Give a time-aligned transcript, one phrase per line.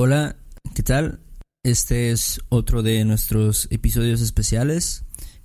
[0.00, 0.36] Hola,
[0.76, 1.18] ¿qué tal?
[1.64, 5.02] Este es otro de nuestros episodios especiales.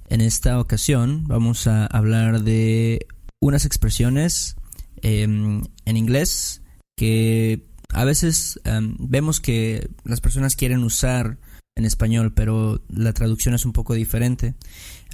[0.10, 3.08] En esta ocasión vamos a hablar de
[3.42, 4.56] unas expresiones
[5.02, 6.62] em, en inglés
[6.96, 11.40] que a veces em, vemos que las personas quieren usar
[11.76, 14.54] en español, pero la traducción es un poco diferente.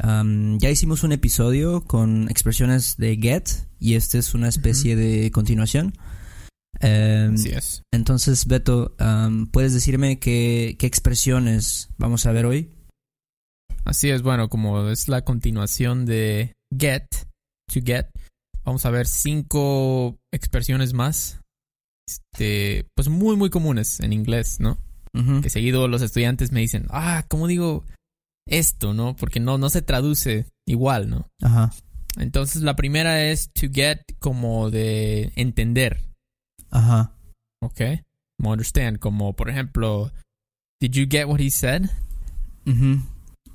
[0.04, 3.48] Am, ya hicimos un episodio con expresiones de get
[3.80, 5.94] y este es una especie de continuación.
[6.82, 7.84] Em, Así es.
[7.91, 8.95] entonces, Beto,
[9.52, 12.70] ¿puedes decirme qué, qué expresiones vamos a ver hoy?
[13.85, 17.07] Así es, bueno, como es la continuación de get,
[17.73, 18.07] to get,
[18.63, 21.40] vamos a ver cinco expresiones más,
[22.07, 24.77] este, pues muy, muy comunes en inglés, ¿no?
[25.41, 27.84] Que seguido los estudiantes me dicen, ah, ¿cómo digo
[28.48, 29.16] esto, no?
[29.16, 31.27] Porque no, no se traduce igual, ¿no?
[31.41, 31.73] Ajá,
[32.18, 36.09] Entonces la primera es to get como de entender,
[36.72, 37.16] ajá.
[37.62, 37.82] ¿ok?
[38.38, 40.12] Como understand, como por ejemplo,
[40.82, 41.90] did you get what he said?
[42.66, 43.02] Ujú.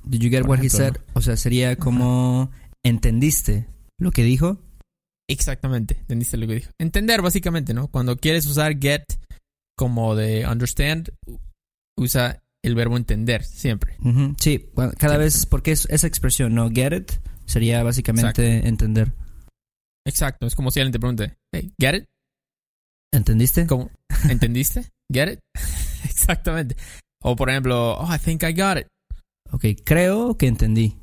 [0.03, 0.97] Did you get Por what he said?
[1.13, 2.51] O sea, sería como
[2.83, 3.67] ¿entendiste
[3.99, 4.59] lo que dijo?
[5.27, 6.71] Exactamente, entendiste lo que dijo.
[6.79, 7.87] Entender, básicamente, ¿no?
[7.87, 9.03] Cuando quieres usar get
[9.75, 11.11] como de understand,
[11.97, 13.97] usa el verbo entender siempre.
[14.39, 16.69] Sí, bueno, cada vez, porque es esa expresión, ¿no?
[16.69, 17.11] Get it
[17.45, 19.13] sería básicamente entender.
[20.07, 22.05] Exacto, es como si alguien te pregunte, hey, get it?
[23.15, 23.65] ¿Entendiste?
[23.65, 23.91] ¿Cómo?
[24.29, 24.89] ¿Entendiste?
[25.11, 25.39] ¿Get it?
[26.03, 26.75] Exactamente.
[27.23, 28.87] O por ejemplo, oh, I think I got it.
[29.51, 30.97] Ok, creo que entendí.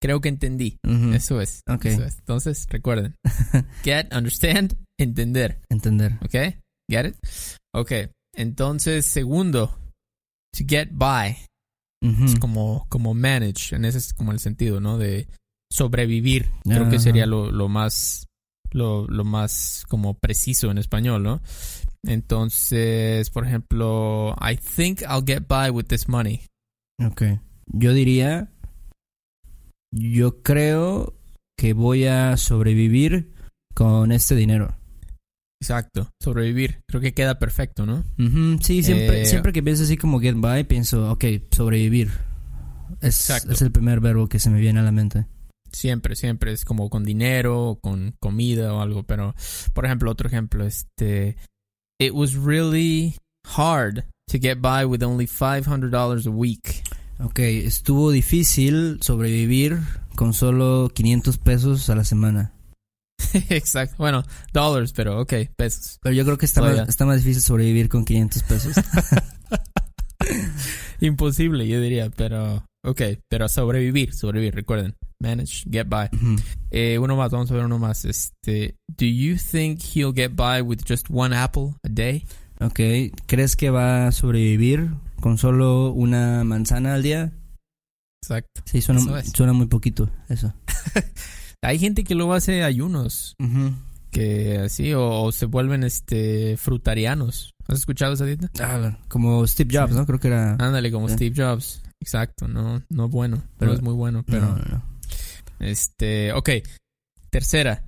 [0.00, 0.78] Creo que entendí.
[1.14, 1.62] Eso es.
[1.68, 2.18] Ok, Eso es.
[2.18, 3.14] Entonces, recuerden.
[3.84, 5.60] Get, understand, entender.
[5.68, 6.14] entender.
[6.24, 6.56] ¿Ok?
[6.90, 7.16] Get it?
[7.72, 7.92] Ok.
[8.34, 9.78] Entonces, segundo,
[10.56, 11.36] to get by.
[12.24, 14.98] Es como, como manage, en ese es como el sentido, ¿no?
[14.98, 15.28] De
[15.70, 16.50] sobrevivir.
[16.64, 18.26] Creo que sería lo, lo más,
[18.72, 21.40] lo, lo más como preciso en español, ¿no?
[22.04, 26.40] Entonces, por ejemplo, I think I'll get by with this money.
[27.04, 27.22] Ok.
[27.66, 28.50] Yo diría,
[29.94, 31.14] yo creo
[31.56, 33.32] que voy a sobrevivir
[33.74, 34.76] con este dinero.
[35.60, 36.82] Exacto, sobrevivir.
[36.88, 38.04] Creo que queda perfecto, ¿no?
[38.18, 42.10] Ujú, Sí, siempre, Eh, siempre que pienso así como get by, pienso, ok, sobrevivir.
[43.00, 43.52] Es, Exacto.
[43.52, 45.26] es el primer verbo que se me viene a la mente.
[45.72, 49.02] Siempre, siempre es como con dinero, o con comida o algo.
[49.02, 49.34] Pero,
[49.72, 51.36] por ejemplo, otro ejemplo, este,
[51.98, 56.82] it was really hard to get by with only $500 a week.
[57.18, 59.78] Ok, estuvo difícil sobrevivir
[60.16, 62.52] con solo 500 pesos a la semana.
[63.48, 63.96] Exacto.
[63.98, 65.98] Bueno, dollars, pero ok, pesos.
[66.02, 68.76] Pero yo creo que está, más, está más difícil sobrevivir con 500 pesos.
[71.00, 74.94] Imposible, yo diría, pero ok, pero sobrevivir, sobrevivir, recuerden.
[75.22, 76.08] Manage, get by.
[76.12, 76.36] Ujú.
[76.70, 78.04] Eh, uno más, vamos a ver uno más.
[78.04, 82.24] Este, do you think he'll get by with just one apple a day?
[82.60, 82.78] ok,
[83.26, 84.90] ¿crees que va a sobrevivir
[85.20, 87.32] con solo una manzana al día?
[88.22, 88.62] Exacto.
[88.66, 89.32] Sí, suena, Eso es.
[89.34, 90.52] suena muy poquito, eso.
[91.62, 93.34] Hay gente que luego hace ayunos,
[94.10, 97.52] que así, o, o se vuelven este frutarianos.
[97.68, 98.50] ¿Has escuchado esa dieta?
[98.60, 99.96] Ah, como Steve Jobs, Sí.
[99.98, 100.06] ¿no?
[100.06, 100.52] Creo que era...
[100.52, 101.14] Ándale, como Sí.
[101.14, 101.82] Steve Jobs.
[102.00, 103.76] Exacto, no, no bueno, pero No.
[103.76, 104.24] es muy bueno.
[104.26, 104.82] Pero, No, no, no.
[105.62, 106.50] Este, ok.
[107.30, 107.86] Tercera,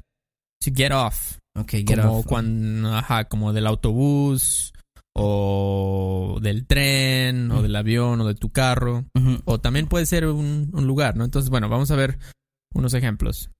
[0.61, 1.39] to get off.
[1.57, 2.27] Ok, get como off.
[2.27, 4.73] cuando, ajá, como del autobús,
[5.15, 9.05] o del tren, o del avión, o de tu carro.
[9.45, 11.25] O también puede ser un, un lugar, ¿no?
[11.25, 12.19] Entonces, bueno, vamos a ver
[12.75, 13.51] unos ejemplos.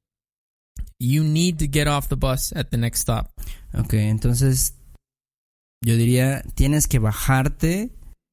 [0.99, 3.31] You need to get off the bus at the next stop.
[3.75, 4.75] Ok, entonces
[5.85, 7.91] yo diría, tienes que bajarte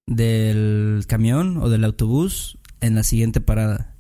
[0.08, 3.91] del camión o del autobús en la siguiente parada.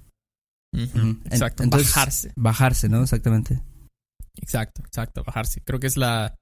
[0.73, 2.31] Exacto, entonces- bajarse.
[2.35, 3.01] Bajarse, ¿no?
[3.03, 3.61] Exactamente.
[4.35, 5.61] Exacto, exacto, bajarse.
[5.65, 6.35] Creo que es la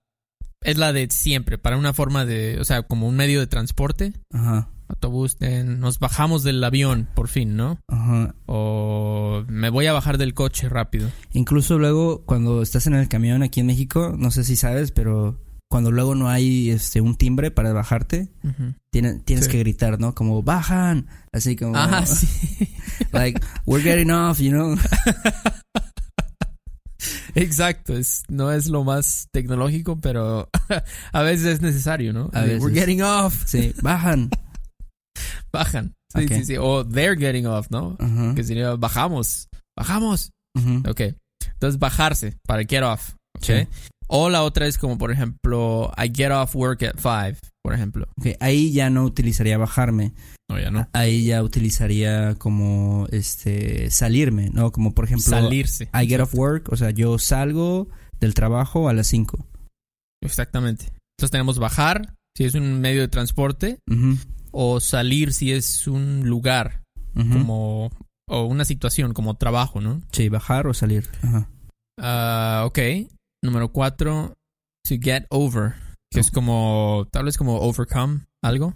[0.62, 4.12] es la de siempre, para una forma de, o sea, como un medio de transporte,
[4.34, 7.80] Ajá, autobús, eh, nos bajamos del avión, por fin, ¿no?
[7.88, 8.36] ajá.
[8.46, 11.10] O me voy a bajar del coche rápido.
[11.32, 15.40] Incluso luego cuando estás en el camión aquí en México, no sé si sabes, pero
[15.70, 18.30] cuando luego no hay este un timbre para bajarte,
[18.92, 19.52] tienes Sí.
[19.52, 20.16] que gritar, ¿no?
[20.16, 22.28] Como bajan, así como Ah, sí.
[23.12, 24.76] like we're getting off, you know.
[27.36, 30.50] Exacto, es, no es lo más tecnológico, pero
[31.14, 32.30] a veces es necesario, ¿no?
[32.34, 32.62] A veces.
[32.62, 33.44] We're getting off.
[33.46, 34.30] Sí, bajan.
[35.54, 35.94] Bajan.
[36.14, 36.32] Sí, Ok.
[36.34, 36.58] sí, sí.
[36.58, 37.96] O they're getting off, ¿no?
[38.00, 38.34] Ajá.
[38.36, 39.48] Que sería bajamos.
[39.78, 40.32] Bajamos.
[40.58, 40.84] Ujú.
[40.90, 41.02] Ok.
[41.54, 43.12] Entonces bajarse para get off.
[43.38, 43.44] Ok.
[43.46, 43.68] Sí.
[44.12, 48.08] O la otra es como, por ejemplo, I get off work at five, por ejemplo.
[48.18, 50.14] Ok, ahí ya no utilizaría bajarme.
[50.50, 50.90] No, ya no.
[50.94, 54.72] Ahí ya utilizaría como este salirme, ¿no?
[54.72, 55.90] Como por ejemplo, Salirse.
[55.94, 57.88] I get off work, o sea, yo salgo
[58.20, 59.46] del trabajo a las 5.
[60.24, 60.86] Exactamente.
[60.86, 63.78] Entonces tenemos bajar, si es un medio de transporte,
[64.50, 66.82] o salir si es un lugar,
[67.14, 67.92] como,
[68.28, 70.02] o una situación, como trabajo, ¿no?
[70.12, 71.08] Sí, bajar o salir.
[71.22, 71.48] Ajá.
[72.00, 72.80] Ah, ok.
[73.42, 74.38] Número cuatro,
[74.88, 75.76] to get over,
[76.12, 78.76] que es como, tal vez como overcome algo.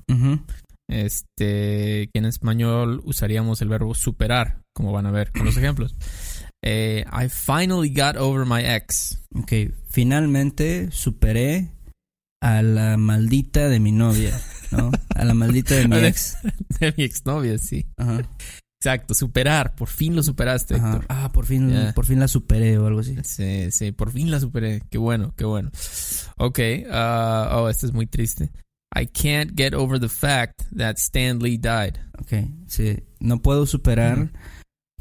[0.90, 5.96] Este, que en español usaríamos el verbo superar, como van a ver con los ejemplos.
[6.64, 9.22] Eh, I finally got over my ex.
[9.36, 9.52] Ok,
[9.90, 11.70] finalmente superé
[12.42, 14.40] a la maldita de mi novia,
[14.72, 14.92] ¿no?
[15.16, 16.38] A la maldita de mi ex.
[16.80, 17.86] De mi exnovia, sí.
[17.98, 18.22] Ajá,
[18.84, 19.76] Exacto, superar.
[19.76, 20.90] Por fin lo superaste, ajá.
[20.92, 21.06] Héctor.
[21.08, 21.94] Ah, por fin, Ya.
[21.94, 23.16] por fin la superé o algo así.
[23.24, 24.82] Sí, sí, por fin la superé.
[24.90, 25.72] Qué bueno, qué bueno.
[26.38, 26.60] Ok,
[26.92, 28.52] ah, oh, este es muy triste.
[28.94, 31.96] I can't get over the fact that Stan Lee died.
[32.20, 32.98] Ok, sí.
[33.22, 34.32] No puedo superar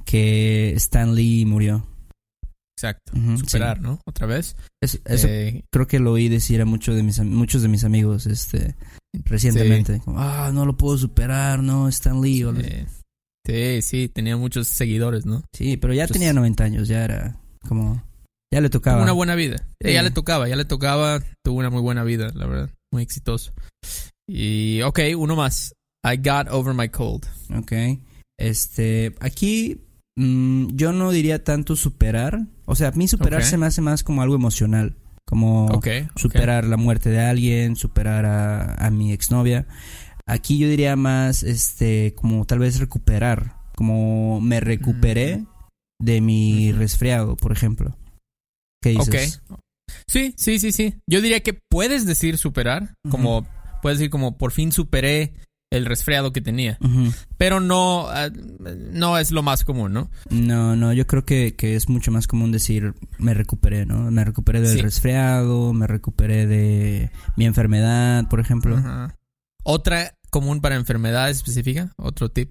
[0.05, 1.85] que Stan Lee murió.
[2.79, 3.83] Exacto, Ujú, superar, sí.
[3.83, 3.99] ¿no?
[4.07, 4.55] Otra vez.
[4.81, 7.83] Es- eso Eh, creo que lo oí decir a muchos de mis, muchos de mis
[7.85, 8.77] amigos este,
[9.25, 10.01] recientemente.
[10.05, 12.43] Como, ah, no lo puedo superar, no, Stan Lee.
[12.59, 12.87] eh,
[13.47, 15.43] sí, sí, tenía muchos seguidores, ¿no?
[15.53, 17.37] Sí, pero ya tenía 90 años, ya era
[17.67, 18.03] como...
[18.53, 18.97] Ya le tocaba.
[18.97, 19.67] Tuvo una buena vida.
[19.83, 19.95] Sí.
[19.95, 21.23] Ya le tocaba, ya le tocaba.
[21.43, 22.71] Tuvo una muy buena vida, la verdad.
[22.93, 23.55] Muy exitoso.
[24.29, 25.75] Y, ok, uno más.
[26.05, 27.25] I got over my cold.
[27.57, 27.73] Ok.
[28.39, 29.81] Este, aquí
[30.17, 32.47] mm, yo no diría tanto superar.
[32.67, 34.97] O sea, a mí superar se me hace más como algo emocional.
[35.25, 35.81] Como
[36.17, 39.67] superar la muerte de alguien, superar a, a mi exnovia.
[40.27, 43.57] Aquí yo diría más, este, como tal vez recuperar.
[43.75, 45.45] Como me recuperé
[46.01, 47.97] de mi resfriado, por ejemplo.
[48.83, 49.43] ¿Qué dices?
[49.49, 49.59] Ok.
[50.07, 50.95] Sí, sí, sí, sí.
[51.09, 52.95] Yo diría que puedes decir superar.
[53.11, 53.47] Como,
[53.83, 55.35] puedes decir como por fin superé
[55.71, 56.79] el resfriado que tenía.
[57.39, 58.29] Pero no, ah,
[58.93, 60.11] no es lo más común, ¿no?
[60.29, 64.11] No, no, yo creo que, que es mucho más común decir me recuperé, ¿no?
[64.11, 64.83] Me recuperé del Sí.
[64.83, 68.77] resfriado, me recuperé de mi enfermedad, por ejemplo.
[68.77, 69.17] Ajá.
[69.65, 72.51] Otra común para enfermedad específica, otro tip,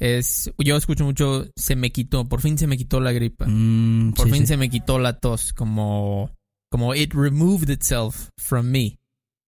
[0.00, 3.46] es, yo escucho mucho, se me quitó, por fin se me quitó la gripa.
[3.46, 4.46] Mm, Por sí, fin sí.
[4.48, 6.34] se me quitó la tos, como,
[6.70, 8.98] como it removed itself from me.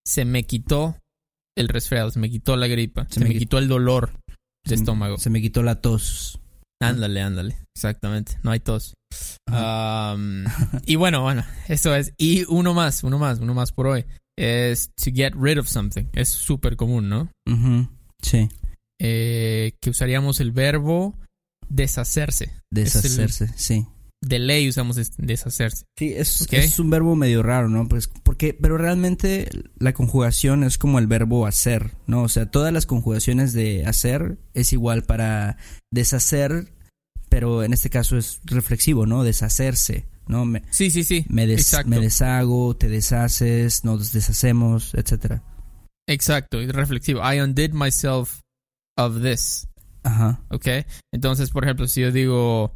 [0.05, 0.97] Se me quitó
[1.57, 4.11] el resfriado, se me quitó la gripa, se, me me quit- quitó el dolor
[4.65, 5.17] de estómago.
[5.17, 6.39] Se me quitó la tos.
[6.81, 8.93] Ándale, ándale, exactamente, no hay tos.
[9.49, 10.45] Um,
[10.85, 12.13] y bueno, bueno, eso es.
[12.17, 14.05] Y uno más, uno más, uno más por hoy.
[14.37, 16.05] Es to get rid of something.
[16.13, 17.29] Es súper común, ¿no?
[18.21, 18.49] Sí,
[18.99, 21.17] Eh, que usaríamos el verbo
[21.69, 22.53] deshacerse.
[22.71, 23.87] deshacerse, sí.
[24.23, 25.85] De ley usamos es- deshacerse.
[25.97, 27.87] Sí, es, es un verbo medio raro, ¿no?
[27.87, 29.49] Pues porque, pero realmente
[29.79, 32.21] la conjugación es como el verbo hacer, ¿no?
[32.21, 35.57] O sea, todas las conjugaciones de hacer es igual para
[35.91, 36.71] deshacer,
[37.29, 39.23] pero en este caso es reflexivo, ¿no?
[39.23, 40.45] Deshacerse, ¿no?
[40.45, 41.25] Me, Sí, sí, sí.
[41.29, 45.43] me, des- me deshago, te deshaces, nos deshacemos, etcétera.
[46.07, 47.21] Exacto, es reflexivo.
[47.21, 48.39] I undid myself
[48.97, 49.67] of this.
[50.03, 50.41] Ajá.
[50.49, 50.67] ¿Ok?
[51.13, 52.73] Entonces, por ejemplo, si yo digo,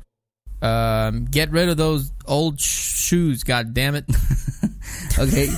[0.61, 4.05] um, get rid of those old sh- shoes, god damn it.
[5.19, 5.51] Ok.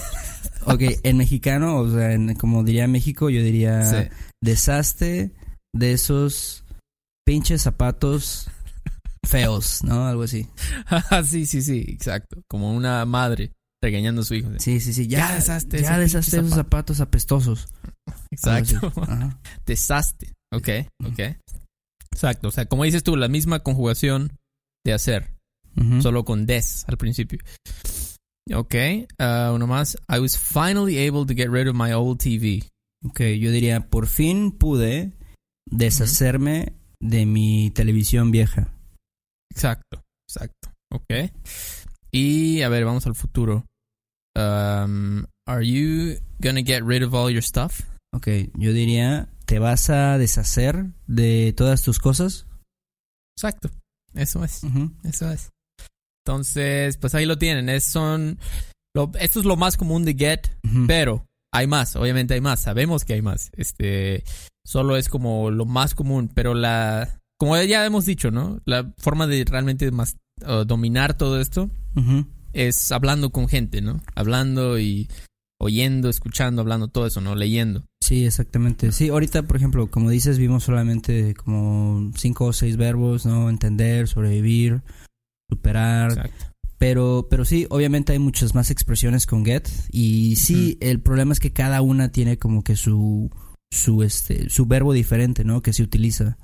[0.73, 4.09] Ok, en mexicano, o sea, en- como diría México, yo diría Sí.
[4.41, 5.31] deshazte
[5.73, 6.63] de esos
[7.25, 8.49] pinches zapatos
[9.27, 10.07] feos, ¿no?
[10.07, 10.47] Algo así.
[11.25, 12.41] sí, sí, sí, exacto.
[12.47, 13.51] Como una madre
[13.81, 14.49] regañando a su hijo.
[14.57, 15.07] Sí, sí, sí.
[15.07, 17.67] Ya, deshazte ya deshazte esos zapatos apestosos.
[18.31, 18.91] Exacto.
[19.65, 20.33] Deshaste.
[20.53, 20.69] Ok,
[21.05, 21.19] ok.
[22.11, 22.47] Exacto.
[22.47, 24.37] O sea, como dices tú, la misma conjugación
[24.85, 25.35] de hacer,
[26.01, 27.39] solo con des al principio.
[28.53, 28.75] Ok,
[29.19, 29.97] uh, uno más.
[30.09, 32.63] I was finally able to get rid of my old TV.
[33.03, 35.11] Ok, yo diría, por fin pude
[35.69, 38.73] deshacerme de mi televisión vieja.
[39.57, 40.69] Exacto, exacto.
[40.91, 41.31] Ok.
[42.11, 43.65] Y a ver, vamos al futuro.
[44.35, 47.81] Um, are you gonna get rid of all your stuff?
[48.13, 52.45] Ok, yo diría, ¿te vas a deshacer de todas tus cosas?
[53.35, 53.69] Exacto.
[54.13, 54.61] Eso es.
[55.03, 55.49] Eso es.
[56.25, 57.69] Entonces, pues ahí lo tienen.
[57.69, 58.39] Es, son,
[58.95, 60.47] lo- esto es lo más común de get,
[60.87, 61.95] pero hay más.
[61.95, 62.61] Obviamente hay más.
[62.61, 63.49] Sabemos que hay más.
[63.57, 64.23] Este,
[64.65, 68.59] solo es como lo más común, pero la, como ya hemos dicho, ¿no?
[68.65, 71.69] La forma de realmente más, uh, dominar todo esto
[72.53, 74.01] es hablando con gente, ¿no?
[74.15, 75.07] Hablando y
[75.59, 77.35] oyendo, escuchando, hablando, todo eso, ¿no?
[77.35, 77.85] Leyendo.
[78.01, 78.91] Sí, exactamente.
[78.91, 83.49] Sí, ahorita, por ejemplo, como dices, vimos solamente como cinco o seis verbos, ¿no?
[83.49, 84.81] Entender, sobrevivir,
[85.49, 86.11] superar.
[86.11, 86.45] Exacto.
[86.77, 89.67] Pero, pero sí, obviamente hay muchas más expresiones con get.
[89.91, 93.31] Y sí, el problema es que cada una tiene como que su,
[93.71, 95.61] su, este, su verbo diferente, ¿no?
[95.61, 96.37] Que se utiliza.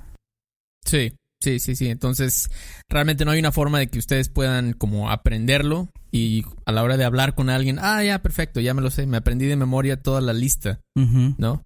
[0.86, 1.14] Sí,
[1.44, 1.90] Sí, sí, sí.
[1.90, 2.50] Entonces,
[2.90, 6.96] realmente no hay una forma de que ustedes puedan como aprenderlo y a la hora
[6.96, 10.02] de hablar con alguien, ah, ya, perfecto, ya me lo sé, me aprendí de memoria
[10.02, 11.66] toda la lista, ¿no?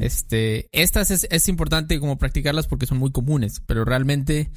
[0.00, 4.50] Este, estas es, es importante como practicarlas porque son muy comunes, pero realmente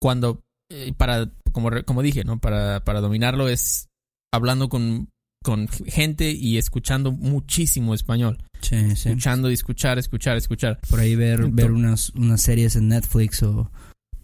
[0.00, 2.38] cuando, eh, para, como, como dije, ¿no?
[2.38, 3.88] Para, para dominarlo es
[4.32, 5.08] hablando con
[5.42, 8.38] con gente y escuchando muchísimo español.
[8.60, 9.08] Sí, sí.
[9.08, 10.80] Escuchando y escuchar, escuchar, escuchar.
[10.88, 13.70] Por ahí ver, ver unas, unas series en Netflix o...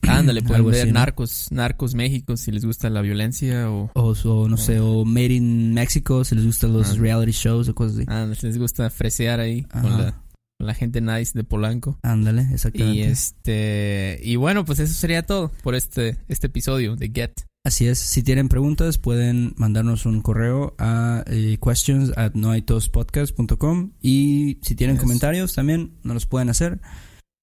[0.02, 3.90] Ándale, pueden ver Narcos, Narcos México si les gusta la violencia o...
[3.94, 7.98] O, no sé, o Made in Mexico si les gustan los reality shows o cosas
[7.98, 8.06] así.
[8.08, 10.22] Ándale, si les gusta fresear ahí con la,
[10.58, 11.98] con la, gente nice de Polanco.
[12.02, 12.98] Ándale, exactamente.
[12.98, 14.20] Y este...
[14.22, 17.46] Y bueno, pues eso sería todo por este, este episodio de Get.
[17.66, 24.58] Así es, si tienen preguntas pueden mandarnos un correo a eh, questions at noaitospodcast.com y
[24.60, 26.82] si tienen comentarios también nos los pueden hacer.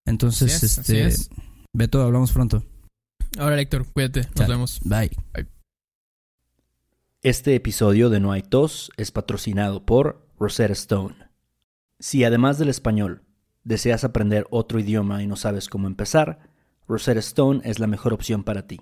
[0.06, 1.10] Entonces, este,
[1.74, 2.64] Beto, hablamos pronto.
[3.40, 4.80] Ahora, Héctor, cuídate, nos vemos.
[4.84, 5.10] Bye.
[7.24, 11.16] Este episodio de No hay tos es patrocinado por Rosetta Stone.
[12.00, 13.24] Si además del español
[13.64, 16.52] deseas aprender otro idioma y no sabes cómo empezar,
[16.88, 18.82] Rosetta Stone es la mejor opción para ti.